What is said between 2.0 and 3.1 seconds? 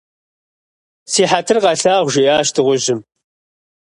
жиӏащ дыгъужьым.